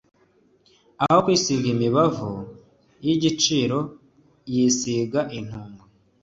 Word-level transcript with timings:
aho 1.03 1.17
kwisiga 1.25 1.65
imibavu 1.73 2.31
y’igiciro 3.05 3.79
yisiga 4.53 5.21
inuka 5.37 5.83